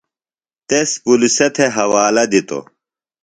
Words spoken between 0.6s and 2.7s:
تس پُلِسہ تھےۡ حوالہ دِتوۡ۔